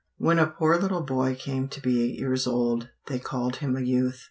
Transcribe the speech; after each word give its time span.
When 0.17 0.39
a 0.39 0.47
poor 0.47 0.79
little 0.79 1.01
boy 1.03 1.35
came 1.35 1.67
to 1.67 1.79
be 1.79 2.01
eight 2.03 2.17
years 2.17 2.47
old 2.47 2.89
they 3.05 3.19
called 3.19 3.57
him 3.57 3.75
a 3.75 3.81
youth. 3.81 4.19